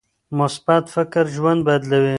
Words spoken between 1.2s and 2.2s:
ژوند بدلوي.